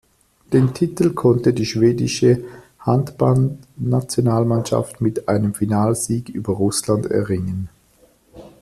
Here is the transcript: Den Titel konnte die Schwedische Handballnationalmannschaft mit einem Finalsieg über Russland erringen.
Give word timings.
Den 0.51 0.73
Titel 0.73 1.13
konnte 1.13 1.53
die 1.53 1.67
Schwedische 1.67 2.43
Handballnationalmannschaft 2.79 4.99
mit 4.99 5.29
einem 5.29 5.53
Finalsieg 5.53 6.29
über 6.29 6.53
Russland 6.53 7.05
erringen. 7.05 7.69